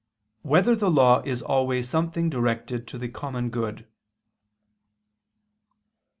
2] 0.41 0.47
Whether 0.49 0.75
the 0.75 0.89
Law 0.89 1.21
Is 1.25 1.43
Always 1.43 1.87
Something 1.87 2.27
Directed 2.27 2.87
to 2.87 2.97
the 2.97 3.07
Common 3.07 3.51
Good? 3.51 3.85